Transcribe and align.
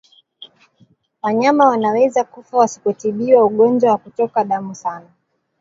Wanyama 1.21 1.67
wanaweza 1.67 2.23
kufa 2.23 2.57
wasipotibiwa 2.57 3.45
ugonjwa 3.45 3.91
wa 3.91 3.97
kutoka 3.97 4.43
damu 4.43 4.75
sana 4.75 5.07